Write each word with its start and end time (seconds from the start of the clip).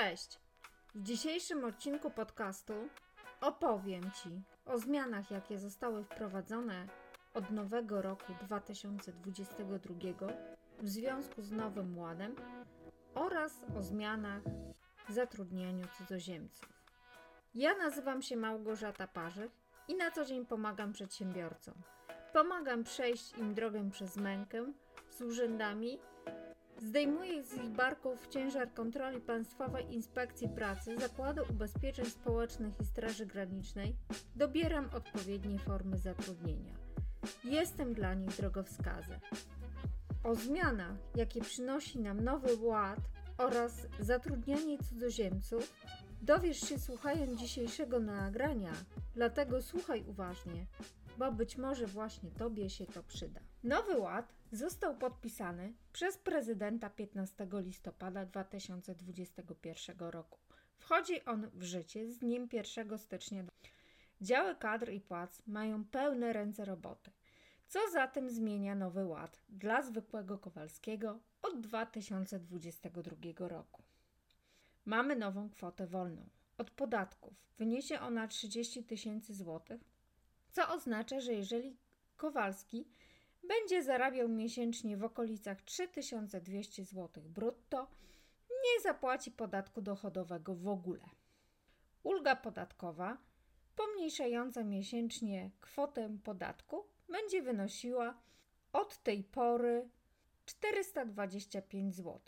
Cześć! 0.00 0.38
W 0.94 1.02
dzisiejszym 1.02 1.64
odcinku 1.64 2.10
podcastu 2.10 2.72
opowiem 3.40 4.10
Ci 4.10 4.42
o 4.66 4.78
zmianach, 4.78 5.30
jakie 5.30 5.58
zostały 5.58 6.04
wprowadzone 6.04 6.86
od 7.34 7.50
nowego 7.50 8.02
roku 8.02 8.32
2022 8.40 10.26
w 10.78 10.88
związku 10.88 11.42
z 11.42 11.52
Nowym 11.52 11.98
Ładem 11.98 12.34
oraz 13.14 13.60
o 13.78 13.82
zmianach 13.82 14.42
w 15.08 15.12
zatrudnianiu 15.12 15.86
cudzoziemców. 15.98 16.68
Ja 17.54 17.74
nazywam 17.74 18.22
się 18.22 18.36
Małgorzata 18.36 19.06
Parzych 19.06 19.50
i 19.88 19.94
na 19.94 20.10
co 20.10 20.24
dzień 20.24 20.46
pomagam 20.46 20.92
przedsiębiorcom. 20.92 21.74
Pomagam 22.32 22.84
przejść 22.84 23.38
im 23.38 23.54
drogę 23.54 23.90
przez 23.90 24.16
mękę 24.16 24.72
z 25.10 25.22
urzędami 25.22 25.98
Zdejmuję 26.82 27.44
z 27.44 27.54
ich 27.54 27.70
barków 27.70 28.28
ciężar 28.28 28.74
kontroli 28.74 29.20
Państwowej 29.20 29.94
Inspekcji 29.94 30.48
Pracy, 30.48 30.98
Zakładu 30.98 31.42
Ubezpieczeń 31.50 32.04
Społecznych 32.06 32.74
i 32.80 32.84
Straży 32.84 33.26
Granicznej. 33.26 33.96
Dobieram 34.36 34.90
odpowiednie 34.94 35.58
formy 35.58 35.98
zatrudnienia. 35.98 36.74
Jestem 37.44 37.94
dla 37.94 38.14
nich 38.14 38.36
drogowskazem. 38.36 39.20
O 40.24 40.34
zmianach, 40.34 40.96
jakie 41.16 41.40
przynosi 41.40 42.00
nam 42.00 42.24
Nowy 42.24 42.56
Ład 42.56 43.00
oraz 43.38 43.86
zatrudnianie 44.00 44.78
cudzoziemców, 44.78 45.72
dowiesz 46.22 46.60
się 46.60 46.78
słuchając 46.78 47.40
dzisiejszego 47.40 48.00
nagrania, 48.00 48.72
dlatego 49.14 49.62
słuchaj 49.62 50.04
uważnie, 50.06 50.66
bo 51.18 51.32
być 51.32 51.56
może 51.56 51.86
właśnie 51.86 52.30
Tobie 52.30 52.70
się 52.70 52.86
to 52.86 53.02
przyda. 53.02 53.49
Nowy 53.64 53.98
Ład 53.98 54.34
został 54.52 54.96
podpisany 54.96 55.72
przez 55.92 56.18
prezydenta 56.18 56.90
15 56.90 57.46
listopada 57.52 58.26
2021 58.26 59.98
roku. 59.98 60.38
Wchodzi 60.78 61.24
on 61.24 61.50
w 61.54 61.62
życie 61.62 62.12
z 62.12 62.18
dniem 62.18 62.48
1 62.52 62.98
stycznia. 62.98 63.44
Działy 64.20 64.54
kadr 64.54 64.92
i 64.92 65.00
płac 65.00 65.42
mają 65.46 65.84
pełne 65.84 66.32
ręce 66.32 66.64
roboty. 66.64 67.10
Co 67.66 67.78
zatem 67.92 68.30
zmienia 68.30 68.74
Nowy 68.74 69.04
Ład 69.04 69.40
dla 69.48 69.82
zwykłego 69.82 70.38
Kowalskiego 70.38 71.18
od 71.42 71.60
2022 71.60 73.48
roku? 73.48 73.82
Mamy 74.84 75.16
nową 75.16 75.50
kwotę 75.50 75.86
wolną 75.86 76.28
od 76.58 76.70
podatków. 76.70 77.34
Wyniesie 77.58 78.00
ona 78.00 78.28
30 78.28 78.84
tysięcy 78.84 79.34
złotych 79.34 79.80
co 80.50 80.68
oznacza, 80.68 81.20
że 81.20 81.32
jeżeli 81.32 81.76
Kowalski 82.16 82.88
będzie 83.50 83.82
zarabiał 83.82 84.28
miesięcznie 84.28 84.96
w 84.96 85.04
okolicach 85.04 85.62
3200 85.62 86.84
zł 86.84 87.22
brutto, 87.24 87.90
nie 88.50 88.82
zapłaci 88.82 89.30
podatku 89.30 89.82
dochodowego 89.82 90.54
w 90.54 90.68
ogóle. 90.68 91.04
Ulga 92.02 92.36
podatkowa 92.36 93.18
pomniejszająca 93.76 94.64
miesięcznie 94.64 95.50
kwotę 95.60 96.18
podatku 96.24 96.84
będzie 97.08 97.42
wynosiła 97.42 98.18
od 98.72 99.02
tej 99.02 99.24
pory 99.24 99.88
425 100.46 101.94
zł. 101.94 102.20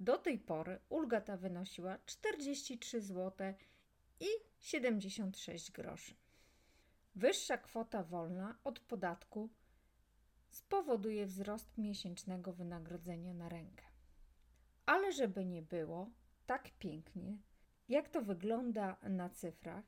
Do 0.00 0.18
tej 0.18 0.38
pory 0.38 0.80
ulga 0.88 1.20
ta 1.20 1.36
wynosiła 1.36 1.98
43 2.06 3.00
zł 3.00 3.54
i 4.20 4.26
76 4.60 5.72
groszy. 5.72 6.14
Wyższa 7.14 7.58
kwota 7.58 8.02
wolna 8.02 8.58
od 8.64 8.80
podatku 8.80 9.48
spowoduje 10.56 11.26
wzrost 11.26 11.78
miesięcznego 11.78 12.52
wynagrodzenia 12.52 13.34
na 13.34 13.48
rękę. 13.48 13.84
Ale 14.86 15.12
żeby 15.12 15.44
nie 15.44 15.62
było 15.62 16.10
tak 16.46 16.70
pięknie, 16.78 17.38
jak 17.88 18.08
to 18.08 18.22
wygląda 18.22 18.96
na 19.02 19.28
cyfrach, 19.30 19.84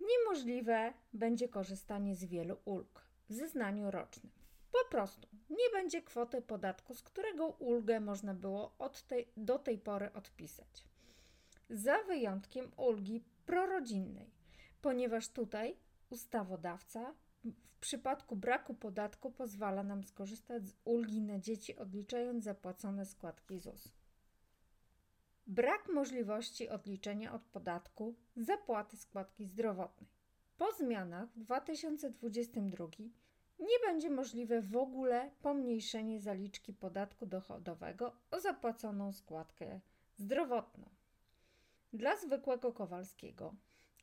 niemożliwe 0.00 0.92
będzie 1.12 1.48
korzystanie 1.48 2.14
z 2.14 2.24
wielu 2.24 2.56
ulg 2.64 3.08
w 3.28 3.32
zeznaniu 3.32 3.90
rocznym. 3.90 4.32
Po 4.72 4.90
prostu 4.90 5.28
nie 5.50 5.70
będzie 5.72 6.02
kwoty 6.02 6.42
podatku, 6.42 6.94
z 6.94 7.02
którego 7.02 7.46
ulgę 7.46 8.00
można 8.00 8.34
było 8.34 8.76
tej, 9.08 9.28
do 9.36 9.58
tej 9.58 9.78
pory 9.78 10.12
odpisać. 10.12 10.84
Za 11.70 12.02
wyjątkiem 12.02 12.72
ulgi 12.76 13.24
prorodzinnej, 13.46 14.30
ponieważ 14.82 15.28
tutaj 15.28 15.76
ustawodawca 16.10 17.14
w 17.44 17.80
przypadku 17.80 18.36
braku 18.36 18.74
podatku 18.74 19.30
pozwala 19.30 19.82
nam 19.82 20.04
skorzystać 20.04 20.66
z 20.68 20.76
ulgi 20.84 21.20
na 21.22 21.38
dzieci, 21.38 21.76
odliczając 21.76 22.44
zapłacone 22.44 23.06
składki 23.06 23.58
ZUS. 23.58 23.92
Brak 25.46 25.88
możliwości 25.88 26.68
odliczenia 26.68 27.32
od 27.32 27.42
podatku 27.42 28.14
zapłaty 28.36 28.96
składki 28.96 29.46
zdrowotnej. 29.46 30.10
Po 30.58 30.72
zmianach 30.72 31.28
w 31.28 31.38
2022 31.38 32.86
nie 33.58 33.78
będzie 33.86 34.10
możliwe 34.10 34.62
w 34.62 34.76
ogóle 34.76 35.30
pomniejszenie 35.42 36.20
zaliczki 36.20 36.72
podatku 36.72 37.26
dochodowego 37.26 38.16
o 38.30 38.40
zapłaconą 38.40 39.12
składkę 39.12 39.80
zdrowotną. 40.16 40.88
Dla 41.92 42.16
zwykłego 42.16 42.72
Kowalskiego 42.72 43.54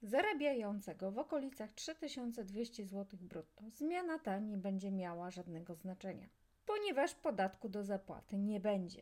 zarabiającego 0.02 1.12
w 1.12 1.18
okolicach 1.18 1.74
3200 1.74 2.86
zł 2.86 3.20
brutto, 3.22 3.64
zmiana 3.70 4.20
ta 4.20 4.40
nie 4.40 4.58
będzie 4.58 4.92
miała 4.92 5.32
żadnego 5.32 5.76
znaczenia, 5.76 6.30
ponieważ 6.66 7.16
podatku 7.16 7.70
do 7.70 7.84
zapłaty 7.84 8.38
nie 8.38 8.60
będzie. 8.60 9.02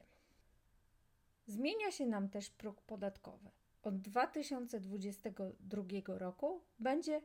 Zmienia 1.46 1.92
się 1.92 2.06
nam 2.06 2.30
też 2.30 2.50
próg 2.50 2.82
podatkowy. 2.82 3.52
Od 3.84 4.02
2022 4.02 5.84
roku 6.06 6.62
będzie 6.80 7.22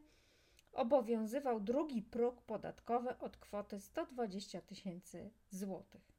obowiązywał 0.72 1.60
drugi 1.60 2.02
próg 2.02 2.42
podatkowy 2.42 3.18
od 3.18 3.36
kwoty 3.36 3.80
120 3.80 4.60
tysięcy 4.60 5.30
złotych. 5.50 6.12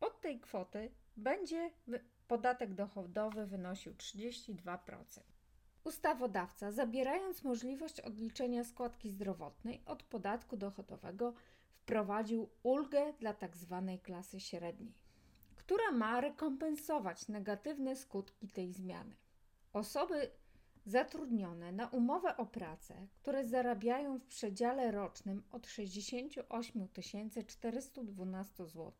Od 0.00 0.20
tej 0.20 0.40
kwoty 0.40 0.90
będzie 1.16 1.70
podatek 2.28 2.74
dochodowy 2.74 3.46
wynosił 3.46 3.92
32%. 3.92 5.20
Ustawodawca, 5.84 6.72
zabierając 6.72 7.44
możliwość 7.44 8.00
odliczenia 8.00 8.64
składki 8.64 9.10
zdrowotnej 9.10 9.82
od 9.86 10.02
podatku 10.02 10.56
dochodowego, 10.56 11.34
wprowadził 11.74 12.48
ulgę 12.62 13.12
dla 13.18 13.34
tzw. 13.34 13.84
Tak 13.86 14.02
klasy 14.02 14.40
średniej, 14.40 14.92
która 15.56 15.92
ma 15.92 16.20
rekompensować 16.20 17.28
negatywne 17.28 17.96
skutki 17.96 18.48
tej 18.48 18.72
zmiany. 18.72 19.16
Osoby 19.72 20.30
zatrudnione 20.86 21.72
na 21.72 21.88
umowę 21.88 22.36
o 22.36 22.46
pracę, 22.46 23.06
które 23.14 23.44
zarabiają 23.44 24.18
w 24.18 24.26
przedziale 24.26 24.90
rocznym 24.90 25.42
od 25.52 25.66
68 25.66 26.88
412 27.46 28.66
zł 28.66 28.92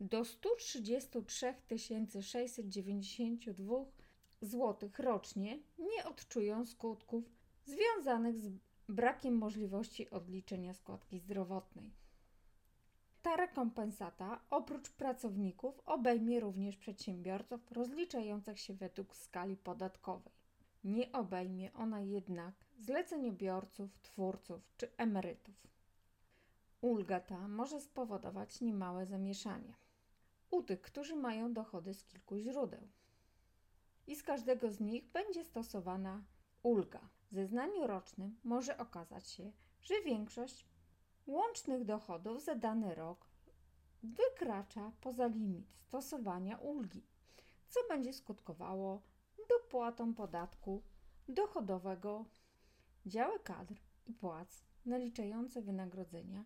do 0.00 0.24
133 0.24 1.54
692 1.78 3.54
zł, 3.54 3.86
złotych 4.42 4.98
rocznie 4.98 5.58
nie 5.78 6.04
odczują 6.04 6.64
skutków 6.64 7.24
związanych 7.64 8.38
z 8.38 8.50
brakiem 8.88 9.38
możliwości 9.38 10.10
odliczenia 10.10 10.74
składki 10.74 11.18
zdrowotnej. 11.18 11.92
Ta 13.22 13.36
rekompensata 13.36 14.40
oprócz 14.50 14.90
pracowników 14.90 15.80
obejmie 15.86 16.40
również 16.40 16.76
przedsiębiorców 16.76 17.72
rozliczających 17.72 18.60
się 18.60 18.74
według 18.74 19.16
skali 19.16 19.56
podatkowej. 19.56 20.32
Nie 20.84 21.12
obejmie 21.12 21.72
ona 21.72 22.00
jednak 22.00 22.54
zleceniobiorców, 22.78 23.98
twórców 23.98 24.72
czy 24.76 24.96
emerytów. 24.96 25.54
Ulga 26.80 27.20
ta 27.20 27.48
może 27.48 27.80
spowodować 27.80 28.60
niemałe 28.60 29.06
zamieszanie 29.06 29.74
u 30.50 30.62
tych, 30.62 30.82
którzy 30.82 31.16
mają 31.16 31.52
dochody 31.52 31.94
z 31.94 32.04
kilku 32.04 32.38
źródeł 32.38 32.88
i 34.06 34.16
z 34.16 34.22
każdego 34.22 34.70
z 34.70 34.80
nich 34.80 35.12
będzie 35.12 35.44
stosowana 35.44 36.24
ulga. 36.62 37.00
W 37.30 37.34
zeznaniu 37.34 37.86
rocznym 37.86 38.38
może 38.44 38.78
okazać 38.78 39.28
się, 39.28 39.52
że 39.82 39.94
większość 40.04 40.66
łącznych 41.26 41.84
dochodów 41.84 42.44
za 42.44 42.54
dany 42.54 42.94
rok 42.94 43.26
wykracza 44.02 44.92
poza 45.00 45.26
limit 45.26 45.72
stosowania 45.72 46.56
ulgi, 46.58 47.02
co 47.68 47.80
będzie 47.88 48.12
skutkowało 48.12 49.02
dopłatą 49.48 50.14
podatku 50.14 50.82
dochodowego. 51.28 52.24
Działy 53.06 53.38
kadr 53.38 53.74
i 54.06 54.12
płac 54.12 54.64
naliczające 54.86 55.62
wynagrodzenia 55.62 56.44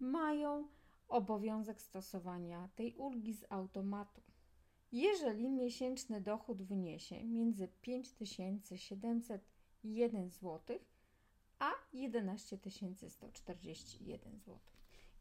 mają 0.00 0.68
obowiązek 1.08 1.82
stosowania 1.82 2.68
tej 2.74 2.94
ulgi 2.94 3.34
z 3.34 3.44
automatu 3.52 4.22
jeżeli 4.94 5.50
miesięczny 5.50 6.20
dochód 6.20 6.62
wyniesie 6.62 7.24
między 7.24 7.68
5701 7.68 10.30
zł 10.30 10.78
a 11.58 11.70
11141 11.92 14.38
zł. 14.38 14.58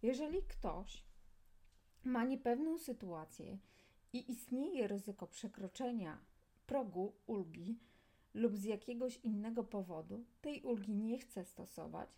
Jeżeli 0.02 0.42
ktoś 0.42 1.04
ma 2.04 2.24
niepewną 2.24 2.78
sytuację 2.78 3.58
i 4.14 4.32
istnieje 4.32 4.88
ryzyko 4.88 5.28
przekroczenia 5.28 6.20
progu 6.68 7.14
ulgi 7.28 7.80
lub 8.34 8.58
z 8.58 8.64
jakiegoś 8.64 9.18
innego 9.18 9.64
powodu 9.64 10.26
tej 10.42 10.62
ulgi 10.62 10.96
nie 10.96 11.18
chce 11.18 11.46
stosować, 11.46 12.10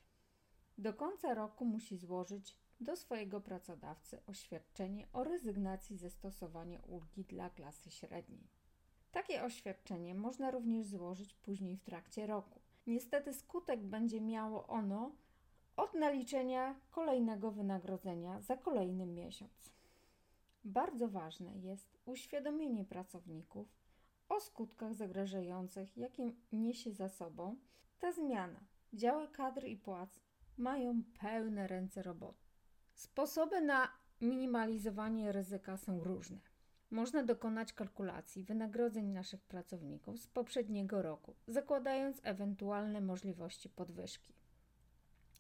do 0.78 0.94
końca 0.94 1.34
roku 1.34 1.66
musi 1.66 1.98
złożyć 1.98 2.58
do 2.80 2.96
swojego 2.96 3.42
pracodawcy 3.42 4.26
oświadczenie 4.26 5.08
o 5.14 5.24
rezygnacji 5.24 5.98
ze 5.98 6.10
stosowania 6.10 6.80
ulgi 6.82 7.24
dla 7.24 7.50
klasy 7.50 7.92
średniej. 7.92 8.48
Takie 9.12 9.44
oświadczenie 9.44 10.16
można 10.16 10.52
również 10.52 10.86
złożyć 10.86 11.34
później 11.34 11.78
w 11.78 11.84
trakcie 11.84 12.28
roku. 12.28 12.60
Niestety 12.88 13.34
skutek 13.34 13.84
będzie 13.84 14.22
miało 14.22 14.68
ono 14.68 15.12
od 15.78 15.94
naliczenia 15.94 16.76
kolejnego 16.92 17.52
wynagrodzenia 17.52 18.42
za 18.42 18.58
kolejny 18.58 19.06
miesiąc. 19.06 19.72
Bardzo 20.64 21.08
ważne 21.08 21.58
jest 21.58 21.98
uświadomienie 22.06 22.86
pracowników 22.86 23.68
o 24.30 24.40
skutkach 24.40 24.94
zagrażających, 24.94 25.98
jakie 25.98 26.32
niesie 26.52 26.92
za 26.92 27.10
sobą 27.10 27.56
ta 28.00 28.12
zmiana. 28.12 28.60
Działy 28.94 29.28
kadr 29.28 29.66
i 29.66 29.78
płac 29.78 30.20
mają 30.58 31.04
pełne 31.20 31.68
ręce 31.68 32.04
roboty. 32.04 32.45
Sposoby 32.96 33.62
na 33.62 33.92
minimalizowanie 34.22 35.32
ryzyka 35.32 35.78
są 35.78 36.04
różne. 36.04 36.38
Można 36.92 37.24
dokonać 37.24 37.74
kalkulacji 37.74 38.44
wynagrodzeń 38.44 39.06
naszych 39.06 39.42
pracowników 39.42 40.20
z 40.20 40.28
poprzedniego 40.28 41.02
roku, 41.02 41.36
zakładając 41.48 42.22
ewentualne 42.24 43.02
możliwości 43.02 43.70
podwyżki. 43.70 44.34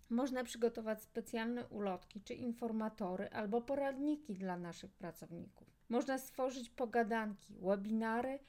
Można 0.09 0.43
przygotować 0.43 1.01
specjalne 1.01 1.67
ulotki 1.67 2.21
czy 2.21 2.33
informatory 2.33 3.29
albo 3.29 3.61
poradniki 3.61 4.35
dla 4.35 4.57
naszych 4.57 4.93
pracowników. 4.93 5.67
Można 5.89 6.17
stworzyć 6.17 6.69
pogadanki, 6.69 7.55
webinary 7.61 8.39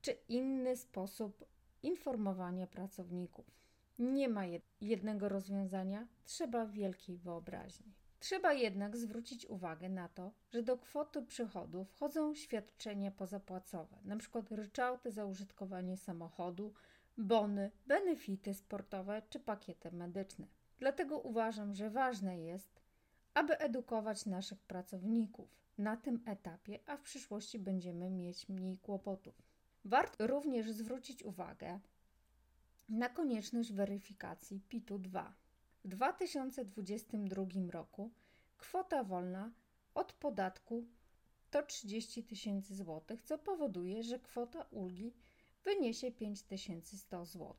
czy 0.00 0.12
inny 0.28 0.76
sposób 0.76 1.44
informowania 1.82 2.66
pracowników. 2.66 3.50
Nie 3.98 4.28
ma 4.28 4.42
jednego 4.80 5.28
rozwiązania, 5.28 6.08
trzeba 6.24 6.66
wielkiej 6.66 7.18
wyobraźni. 7.18 7.92
Trzeba 8.26 8.52
jednak 8.52 8.96
zwrócić 8.96 9.46
uwagę 9.46 9.88
na 9.88 10.08
to, 10.08 10.32
że 10.50 10.62
do 10.62 10.78
kwoty 10.78 11.22
przychodu 11.22 11.84
wchodzą 11.84 12.34
świadczenia 12.34 13.10
pozapłacowe, 13.10 13.96
np. 14.04 14.42
ryczałty 14.50 15.12
za 15.12 15.24
użytkowanie 15.24 15.96
samochodu, 15.96 16.72
bony, 17.18 17.70
benefity 17.86 18.54
sportowe 18.54 19.22
czy 19.30 19.40
pakiety 19.40 19.90
medyczne. 19.92 20.46
Dlatego 20.78 21.18
uważam, 21.18 21.74
że 21.74 21.90
ważne 21.90 22.38
jest, 22.38 22.80
aby 23.34 23.58
edukować 23.58 24.26
naszych 24.26 24.60
pracowników 24.60 25.48
na 25.78 25.96
tym 25.96 26.22
etapie, 26.26 26.78
a 26.86 26.96
w 26.96 27.02
przyszłości 27.02 27.58
będziemy 27.58 28.10
mieć 28.10 28.48
mniej 28.48 28.78
kłopotów. 28.78 29.42
Warto 29.84 30.26
również 30.26 30.70
zwrócić 30.70 31.22
uwagę 31.22 31.80
na 32.88 33.08
konieczność 33.08 33.72
weryfikacji 33.72 34.60
PIT-u 34.68 34.98
2. 34.98 35.45
W 35.86 35.88
2022 35.88 37.44
roku 37.70 38.10
kwota 38.58 39.04
wolna 39.04 39.52
od 39.94 40.12
podatku 40.12 40.84
to 41.50 41.62
30 41.62 42.24
tysięcy 42.24 42.76
złotych, 42.76 43.22
co 43.22 43.38
powoduje, 43.38 44.02
że 44.02 44.18
kwota 44.18 44.66
ulgi 44.70 45.14
wyniesie 45.64 46.12
5100 46.12 47.24
zł. 47.24 47.54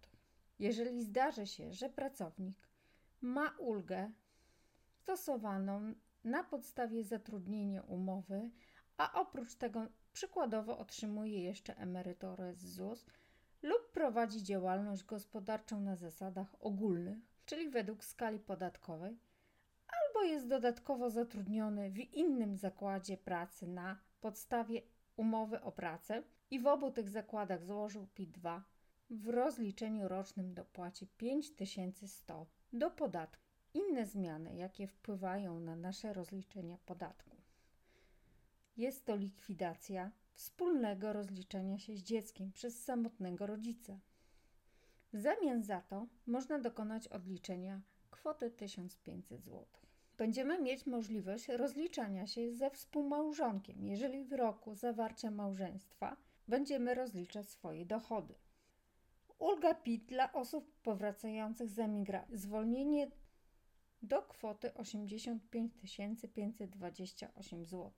Jeżeli 0.59 1.03
zdarzy 1.03 1.47
się, 1.47 1.73
że 1.73 1.89
pracownik 1.89 2.67
ma 3.21 3.49
ulgę 3.57 4.11
stosowaną 4.89 5.93
na 6.23 6.43
podstawie 6.43 7.03
zatrudnienia 7.03 7.81
umowy, 7.81 8.49
a 8.97 9.21
oprócz 9.21 9.55
tego 9.55 9.87
przykładowo 10.13 10.77
otrzymuje 10.77 11.43
jeszcze 11.43 11.77
emeryturę 11.77 12.55
z 12.55 12.65
ZUS 12.65 13.05
lub 13.61 13.91
prowadzi 13.91 14.43
działalność 14.43 15.03
gospodarczą 15.03 15.81
na 15.81 15.95
zasadach 15.95 16.55
ogólnych, 16.59 17.36
czyli 17.47 17.69
według 17.69 18.03
skali 18.03 18.39
podatkowej, 18.39 19.17
albo 19.87 20.23
jest 20.23 20.47
dodatkowo 20.47 21.09
zatrudniony 21.09 21.91
w 21.91 21.99
innym 21.99 22.57
zakładzie 22.57 23.17
pracy 23.17 23.67
na 23.67 23.99
podstawie 24.21 24.81
umowy 25.15 25.61
o 25.61 25.71
pracę 25.71 26.23
i 26.51 26.59
w 26.59 26.67
obu 26.67 26.91
tych 26.91 27.09
zakładach 27.09 27.65
złożył 27.65 28.07
PIT-2, 28.15 28.61
w 29.09 29.27
rozliczeniu 29.27 30.07
rocznym 30.07 30.53
dopłaci 30.53 31.07
5100 31.07 32.45
do 32.73 32.91
podatku. 32.91 33.43
Inne 33.73 34.05
zmiany, 34.05 34.55
jakie 34.55 34.87
wpływają 34.87 35.59
na 35.59 35.75
nasze 35.75 36.13
rozliczenia 36.13 36.77
podatku. 36.85 37.37
Jest 38.77 39.05
to 39.05 39.15
likwidacja 39.15 40.11
wspólnego 40.33 41.13
rozliczenia 41.13 41.79
się 41.79 41.95
z 41.95 42.03
dzieckiem 42.03 42.51
przez 42.51 42.83
samotnego 42.83 43.47
rodzica. 43.47 43.99
W 45.13 45.19
zamian 45.19 45.63
za 45.63 45.81
to 45.81 46.07
można 46.27 46.59
dokonać 46.59 47.07
odliczenia 47.07 47.81
kwoty 48.11 48.51
1500 48.51 49.43
zł. 49.43 49.65
Będziemy 50.17 50.61
mieć 50.61 50.85
możliwość 50.85 51.47
rozliczania 51.47 52.27
się 52.27 52.53
ze 52.53 52.69
współmałżonkiem, 52.71 53.83
jeżeli 53.83 54.23
w 54.23 54.33
roku 54.33 54.75
zawarcia 54.75 55.31
małżeństwa 55.31 56.17
będziemy 56.47 56.95
rozliczać 56.95 57.49
swoje 57.49 57.85
dochody. 57.85 58.35
Ulga 59.39 59.75
PIT 59.75 60.05
dla 60.05 60.33
osób 60.33 60.71
powracających 60.83 61.69
z 61.69 61.79
emigracji. 61.79 62.37
Zwolnienie 62.37 63.11
do 64.01 64.21
kwoty 64.21 64.73
85 64.73 65.73
528 66.33 67.65
zł. 67.65 67.91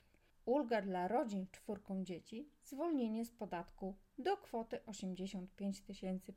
Ulga 0.49 0.81
dla 0.81 1.07
rodzin 1.07 1.47
czwórką 1.51 2.03
dzieci. 2.03 2.49
Zwolnienie 2.63 3.25
z 3.25 3.31
podatku 3.31 3.95
do 4.17 4.37
kwoty 4.37 4.85
85 4.85 5.83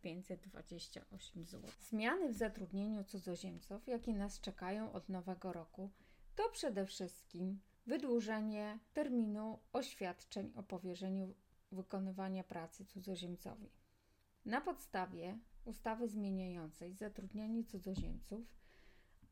528 0.03 1.45
zł. 1.45 1.71
Zmiany 1.81 2.29
w 2.29 2.33
zatrudnieniu 2.33 3.05
cudzoziemców, 3.05 3.89
jakie 3.89 4.15
nas 4.15 4.41
czekają 4.41 4.93
od 4.93 5.09
nowego 5.09 5.53
roku, 5.53 5.91
to 6.37 6.43
przede 6.53 6.87
wszystkim 6.87 7.61
wydłużenie 7.87 8.79
terminu 8.93 9.59
oświadczeń 9.73 10.53
o 10.57 10.63
powierzeniu 10.63 11.35
wykonywania 11.73 12.45
pracy 12.45 12.85
cudzoziemcowi. 12.85 13.71
Na 14.45 14.61
podstawie 14.61 15.39
ustawy 15.65 16.09
zmieniającej 16.09 16.95
zatrudnianie 16.95 17.65
cudzoziemców 17.65 18.63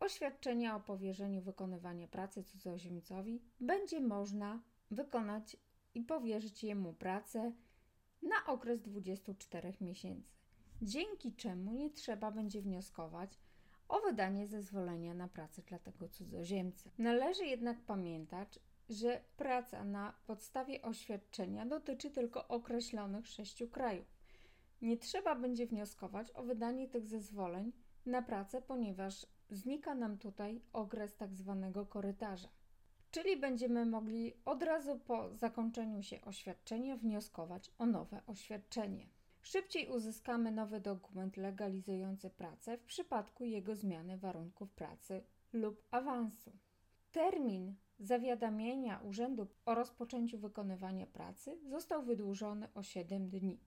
oświadczenia 0.01 0.77
o 0.77 0.81
powierzeniu 0.81 1.43
wykonywania 1.43 2.09
pracy 2.09 2.45
cudzoziemcowi 2.45 3.43
będzie 3.61 4.01
można 4.01 4.61
wykonać 4.91 5.57
i 5.95 6.03
powierzyć 6.03 6.65
jemu 6.65 6.93
pracę 6.93 7.53
na 8.23 8.47
okres 8.47 8.81
24 8.81 9.73
miesięcy, 9.81 10.35
dzięki 10.83 11.33
czemu 11.33 11.73
nie 11.73 11.91
trzeba 11.91 12.31
będzie 12.31 12.63
wnioskować 12.63 13.39
o 13.89 14.01
wydanie 14.01 14.47
zezwolenia 14.47 15.15
na 15.15 15.29
pracę 15.29 15.63
dla 15.63 15.79
tego 15.79 16.09
cudzoziemcy. 16.09 16.91
Należy 16.99 17.47
jednak 17.47 17.81
pamiętać, 17.81 18.59
że 18.89 19.21
praca 19.37 19.85
na 19.85 20.15
podstawie 20.27 20.83
oświadczenia 20.83 21.67
dotyczy 21.67 22.11
tylko 22.11 22.49
określonych 22.49 23.27
sześciu 23.29 23.69
krajów. 23.69 24.07
Nie 24.83 24.97
trzeba 24.97 25.35
będzie 25.35 25.67
wnioskować 25.67 26.31
o 26.31 26.43
wydanie 26.43 26.89
tych 26.89 27.07
zezwoleń 27.07 27.73
na 28.07 28.23
pracę, 28.23 28.63
ponieważ 28.63 29.27
znika 29.51 29.95
nam 29.95 30.19
tutaj 30.19 30.61
okres 30.73 31.17
tak 31.17 31.35
zwanego 31.35 31.87
korytarza. 31.87 32.49
Czyli 33.11 33.37
będziemy 33.37 33.87
mogli 33.87 34.33
od 34.45 34.63
razu 34.63 34.99
po 34.99 35.37
zakończeniu 35.37 36.03
się 36.03 36.21
oświadczenia 36.21 36.97
wnioskować 36.97 37.73
o 37.79 37.87
nowe 37.87 38.23
oświadczenie. 38.27 39.07
Szybciej 39.43 39.89
uzyskamy 39.89 40.53
nowy 40.53 40.81
dokument 40.81 41.37
legalizujący 41.37 42.31
pracę 42.31 42.79
w 42.79 42.85
przypadku 42.85 43.45
jego 43.45 43.77
zmiany 43.77 44.19
warunków 44.19 44.73
pracy 44.73 45.23
lub 45.53 45.83
awansu. 45.91 46.53
Termin 47.13 47.75
zawiadamiania 47.99 49.01
urzędu 49.05 49.47
o 49.67 49.75
rozpoczęciu 49.75 50.39
wykonywania 50.39 51.07
pracy 51.07 51.59
został 51.69 52.03
wydłużony 52.03 52.69
o 52.75 52.83
7 52.83 53.29
dni 53.29 53.61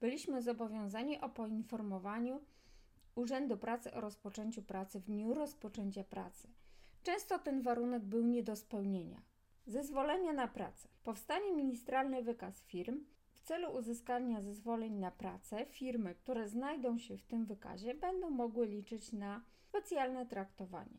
byliśmy 0.00 0.42
zobowiązani 0.42 1.20
o 1.20 1.28
poinformowaniu 1.28 2.40
Urzędu 3.14 3.56
Pracy 3.56 3.94
o 3.94 4.00
rozpoczęciu 4.00 4.62
pracy 4.62 5.00
w 5.00 5.04
dniu 5.04 5.34
rozpoczęcia 5.34 6.04
pracy. 6.04 6.48
Często 7.06 7.38
ten 7.38 7.62
warunek 7.62 8.04
był 8.04 8.22
nie 8.22 8.42
do 8.42 8.56
spełnienia. 8.56 9.22
Zezwolenia 9.66 10.32
na 10.32 10.48
pracę. 10.48 10.88
Powstanie 11.04 11.52
ministralny 11.52 12.22
wykaz 12.22 12.62
firm. 12.62 13.04
W 13.32 13.40
celu 13.40 13.70
uzyskania 13.70 14.42
zezwoleń 14.42 14.94
na 14.94 15.10
pracę, 15.10 15.66
firmy, 15.66 16.14
które 16.14 16.48
znajdą 16.48 16.98
się 16.98 17.16
w 17.16 17.22
tym 17.22 17.44
wykazie, 17.44 17.94
będą 17.94 18.30
mogły 18.30 18.66
liczyć 18.66 19.12
na 19.12 19.42
specjalne 19.58 20.26
traktowanie, 20.26 20.98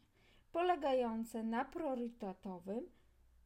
polegające 0.51 1.43
na 1.43 1.65
priorytetowym 1.65 2.89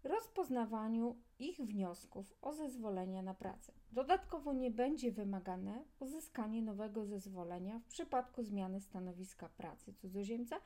rozpoznawaniu 0.03 1.15
ich 1.39 1.57
wniosków 1.57 2.33
o 2.41 2.53
zezwolenia 2.53 3.21
na 3.21 3.33
pracę. 3.33 3.73
Dodatkowo 3.91 4.53
nie 4.53 4.71
będzie 4.71 5.11
wymagane 5.11 5.83
uzyskanie 5.99 6.61
nowego 6.61 7.05
zezwolenia 7.05 7.79
w 7.79 7.85
przypadku 7.85 8.43
zmiany 8.43 8.81
stanowiska 8.81 9.49
pracy 9.49 9.93
cudzoziemca 9.93 10.59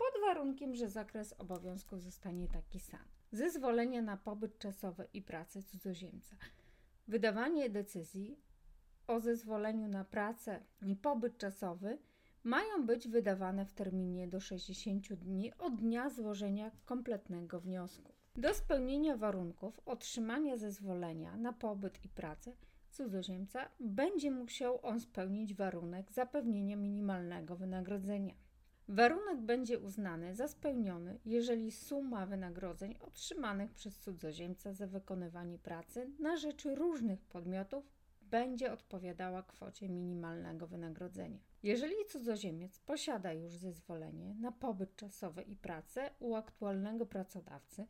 pod 0.00 0.20
warunkiem, 0.20 0.74
że 0.74 0.88
zakres 0.88 1.34
obowiązków 1.38 2.02
zostanie 2.02 2.48
taki 2.48 2.80
sam. 2.80 3.04
Zezwolenia 3.32 4.02
na 4.02 4.16
pobyt 4.16 4.58
czasowy 4.58 5.06
i 5.12 5.22
pracę 5.22 5.62
cudzoziemca. 5.62 6.36
Wydawanie 7.08 7.70
decyzji 7.70 8.38
o 9.06 9.20
zezwoleniu 9.20 9.88
na 9.88 10.04
pracę 10.04 10.60
i 10.82 10.96
pobyt 10.96 11.38
czasowy 11.38 11.98
mają 12.44 12.86
być 12.86 13.08
wydawane 13.08 13.66
w 13.66 13.72
terminie 13.72 14.28
do 14.28 14.40
60 14.40 15.14
dni 15.14 15.52
od 15.58 15.76
dnia 15.76 16.10
złożenia 16.10 16.70
kompletnego 16.84 17.60
wniosku. 17.60 18.12
Do 18.36 18.54
spełnienia 18.54 19.16
warunków 19.16 19.80
otrzymania 19.86 20.56
zezwolenia 20.56 21.36
na 21.36 21.52
pobyt 21.52 22.04
i 22.04 22.08
pracę 22.08 22.52
cudzoziemca 22.90 23.68
będzie 23.80 24.30
musiał 24.30 24.86
on 24.86 25.00
spełnić 25.00 25.54
warunek 25.54 26.12
zapewnienia 26.12 26.76
minimalnego 26.76 27.56
wynagrodzenia. 27.56 28.34
Warunek 28.92 29.40
będzie 29.40 29.78
uznany 29.78 30.34
za 30.34 30.48
spełniony, 30.48 31.18
jeżeli 31.24 31.72
suma 31.72 32.26
wynagrodzeń 32.26 32.96
otrzymanych 33.00 33.72
przez 33.72 33.98
cudzoziemca 33.98 34.72
za 34.72 34.86
wykonywanie 34.86 35.58
pracy 35.58 36.10
na 36.18 36.36
rzecz 36.36 36.64
różnych 36.64 37.24
podmiotów 37.24 37.84
będzie 38.22 38.72
odpowiadała 38.72 39.42
kwocie 39.42 39.88
minimalnego 39.88 40.66
wynagrodzenia. 40.66 41.38
Jeżeli 41.62 41.94
cudzoziemiec 42.08 42.78
posiada 42.78 43.32
już 43.32 43.56
zezwolenie 43.56 44.34
na 44.34 44.52
pobyt 44.52 44.96
czasowy 44.96 45.42
i 45.42 45.56
pracę 45.56 46.10
u 46.18 46.34
aktualnego 46.34 47.06
pracodawcy, 47.06 47.86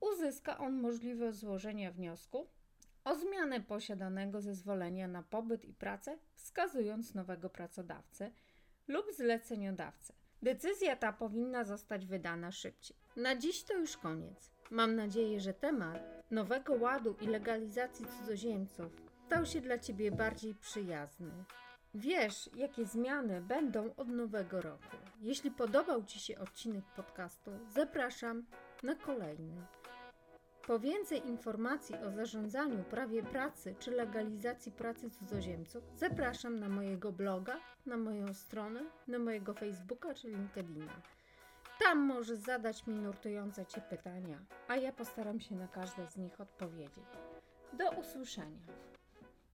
uzyska 0.00 0.58
on 0.58 0.80
możliwość 0.80 1.38
złożenia 1.38 1.92
wniosku 1.92 2.46
o 3.04 3.14
zmianę 3.14 3.60
posiadanego 3.60 4.40
zezwolenia 4.40 5.08
na 5.08 5.22
pobyt 5.22 5.64
i 5.64 5.74
pracę, 5.74 6.18
wskazując 6.34 7.14
nowego 7.14 7.50
pracodawcę 7.50 8.30
lub 8.88 9.06
zleceniodawcę. 9.16 10.21
Decyzja 10.42 10.96
ta 10.96 11.12
powinna 11.12 11.64
zostać 11.64 12.06
wydana 12.06 12.52
szybciej. 12.52 12.96
Na 13.16 13.36
dziś 13.36 13.64
to 13.64 13.74
już 13.74 13.96
koniec. 13.96 14.50
Mam 14.70 14.96
nadzieję, 14.96 15.40
że 15.40 15.54
temat 15.54 15.98
nowego 16.30 16.74
ładu 16.74 17.16
i 17.20 17.26
legalizacji 17.26 18.06
cudzoziemców 18.06 18.92
stał 19.26 19.46
się 19.46 19.60
dla 19.60 19.78
Ciebie 19.78 20.10
bardziej 20.10 20.54
przyjazny. 20.54 21.44
Wiesz, 21.94 22.50
jakie 22.56 22.86
zmiany 22.86 23.40
będą 23.40 23.94
od 23.96 24.08
nowego 24.08 24.60
roku. 24.60 24.96
Jeśli 25.20 25.50
podobał 25.50 26.04
Ci 26.04 26.20
się 26.20 26.38
odcinek 26.38 26.84
podcastu, 26.96 27.50
zapraszam 27.68 28.46
na 28.82 28.94
kolejny. 28.94 29.66
Po 30.66 30.78
więcej 30.78 31.28
informacji 31.28 31.94
o 31.94 32.10
zarządzaniu, 32.10 32.84
prawie 32.84 33.22
pracy 33.22 33.74
czy 33.78 33.90
legalizacji 33.90 34.72
pracy 34.72 35.10
cudzoziemców 35.10 35.84
zapraszam 35.96 36.58
na 36.58 36.68
mojego 36.68 37.12
bloga, 37.12 37.60
na 37.86 37.96
moją 37.96 38.34
stronę, 38.34 38.80
na 39.08 39.18
mojego 39.18 39.54
Facebooka 39.54 40.14
czy 40.14 40.28
LinkedIna. 40.28 41.02
Tam 41.80 41.98
możesz 41.98 42.38
zadać 42.38 42.86
mi 42.86 42.94
nurtujące 42.94 43.66
Cię 43.66 43.80
pytania, 43.80 44.38
a 44.68 44.76
ja 44.76 44.92
postaram 44.92 45.40
się 45.40 45.54
na 45.54 45.68
każde 45.68 46.06
z 46.06 46.16
nich 46.16 46.40
odpowiedzieć. 46.40 47.04
Do 47.72 47.90
usłyszenia. 47.90 48.91